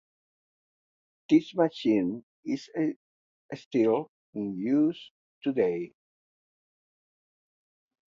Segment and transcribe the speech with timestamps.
[1.29, 2.67] This machine is
[3.55, 5.11] still in use
[5.43, 5.93] today.